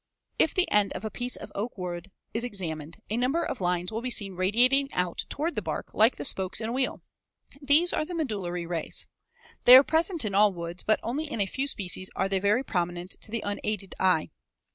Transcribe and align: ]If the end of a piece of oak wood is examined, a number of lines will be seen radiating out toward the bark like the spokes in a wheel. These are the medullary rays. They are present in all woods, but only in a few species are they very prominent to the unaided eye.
]If 0.45 0.55
the 0.55 0.71
end 0.71 0.93
of 0.93 1.05
a 1.05 1.11
piece 1.11 1.35
of 1.35 1.51
oak 1.53 1.77
wood 1.77 2.09
is 2.33 2.43
examined, 2.43 3.03
a 3.11 3.17
number 3.17 3.43
of 3.43 3.61
lines 3.61 3.91
will 3.91 4.01
be 4.01 4.09
seen 4.09 4.33
radiating 4.35 4.91
out 4.93 5.25
toward 5.29 5.53
the 5.53 5.61
bark 5.61 5.93
like 5.93 6.15
the 6.15 6.25
spokes 6.25 6.59
in 6.59 6.69
a 6.69 6.71
wheel. 6.71 7.03
These 7.61 7.93
are 7.93 8.03
the 8.03 8.15
medullary 8.15 8.65
rays. 8.65 9.05
They 9.65 9.77
are 9.77 9.83
present 9.83 10.25
in 10.25 10.33
all 10.33 10.53
woods, 10.53 10.81
but 10.81 10.99
only 11.03 11.31
in 11.31 11.39
a 11.39 11.45
few 11.45 11.67
species 11.67 12.09
are 12.15 12.27
they 12.27 12.39
very 12.39 12.63
prominent 12.63 13.15
to 13.21 13.29
the 13.29 13.43
unaided 13.45 13.93
eye. 13.99 14.31